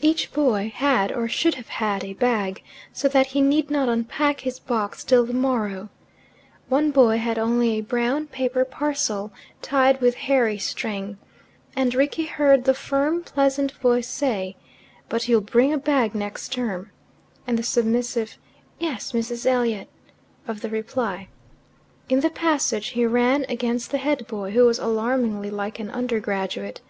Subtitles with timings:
[0.00, 4.42] Each boy had, or should have had, a bag, so that he need not unpack
[4.42, 5.88] his box till the morrow,
[6.68, 9.32] One boy had only a brown paper parcel,
[9.62, 11.18] tied with hairy string,
[11.74, 14.54] and Rickie heard the firm pleasant voice say,
[15.08, 16.92] "But you'll bring a bag next term,"
[17.44, 18.38] and the submissive,
[18.78, 19.46] "Yes, Mrs.
[19.46, 19.88] Elliot,"
[20.46, 21.26] of the reply.
[22.08, 26.82] In the passage he ran against the head boy, who was alarmingly like an undergraduate.